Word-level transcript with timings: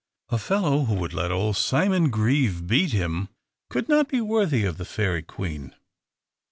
A 0.29 0.39
fellow 0.39 0.85
who 0.85 0.95
would 0.95 1.13
let 1.13 1.29
old 1.31 1.57
Simon 1.57 2.09
Grieve 2.09 2.65
beat 2.65 2.91
him 2.91 3.29
could 3.69 3.87
not 3.87 4.09
be 4.09 4.19
worthy 4.19 4.65
of 4.65 4.79
the 4.79 4.83
Fairy 4.85 5.21
Queen. 5.21 5.75